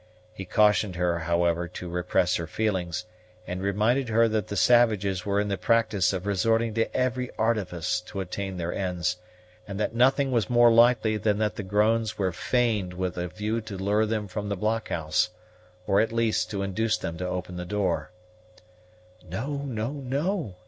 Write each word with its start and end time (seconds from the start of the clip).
He 0.33 0.45
cautioned 0.45 0.95
her, 0.95 1.19
however, 1.19 1.67
to 1.67 1.87
repress 1.87 2.37
her 2.37 2.47
feelings; 2.47 3.05
and 3.45 3.61
reminded 3.61 4.09
her 4.09 4.27
that 4.29 4.47
the 4.47 4.55
savages 4.55 5.27
were 5.27 5.39
in 5.39 5.47
the 5.47 5.59
practice 5.59 6.11
of 6.11 6.25
resorting 6.25 6.73
to 6.73 6.91
every 6.97 7.29
artifice 7.37 8.01
to 8.07 8.19
attain 8.19 8.57
their 8.57 8.73
ends, 8.73 9.17
and 9.67 9.79
that 9.79 9.93
nothing 9.93 10.31
was 10.31 10.49
more 10.49 10.71
likely 10.71 11.17
than 11.17 11.37
that 11.37 11.55
the 11.55 11.61
groans 11.61 12.17
were 12.17 12.31
feigned 12.31 12.93
with 12.95 13.15
a 13.15 13.27
view 13.27 13.61
to 13.61 13.77
lure 13.77 14.07
them 14.07 14.27
from 14.27 14.49
the 14.49 14.57
blockhouse, 14.57 15.29
or, 15.85 16.01
at 16.01 16.11
least, 16.11 16.49
to 16.49 16.63
induce 16.63 16.97
them 16.97 17.15
to 17.19 17.27
open 17.27 17.57
the 17.57 17.63
door. 17.65 18.09
"No, 19.23 19.57
no, 19.67 19.91
no!" 19.91 20.55